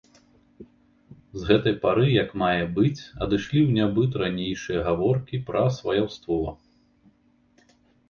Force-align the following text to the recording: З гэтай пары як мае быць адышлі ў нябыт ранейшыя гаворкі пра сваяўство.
З 1.41 1.49
гэтай 1.49 1.75
пары 1.83 2.07
як 2.23 2.29
мае 2.43 2.63
быць 2.81 3.07
адышлі 3.27 3.59
ў 3.67 3.77
нябыт 3.77 4.11
ранейшыя 4.25 4.79
гаворкі 4.91 5.45
пра 5.51 5.63
сваяўство. 5.81 6.43